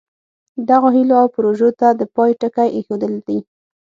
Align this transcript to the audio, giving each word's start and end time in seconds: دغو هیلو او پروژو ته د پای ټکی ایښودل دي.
دغو 0.69 0.89
هیلو 0.95 1.15
او 1.21 1.27
پروژو 1.35 1.69
ته 1.79 1.87
د 1.99 2.01
پای 2.15 2.31
ټکی 2.41 2.69
ایښودل 2.75 3.13
دي. 3.27 3.39